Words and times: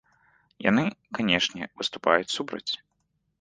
Яны, 0.69 0.85
канешне, 1.17 1.63
выступаюць 1.83 2.29
супраць. 2.39 2.67